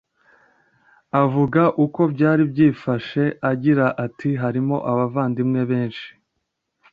avuga 1.21 1.61
uko 1.85 2.01
byari 2.13 2.43
byifashe 2.51 3.23
agira 3.51 3.85
ati 4.05 4.29
harimo 4.41 4.75
abavandimwe 4.91 5.61
benshi 5.71 6.09